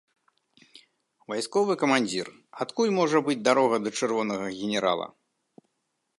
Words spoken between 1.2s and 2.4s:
Вайсковы камандзір,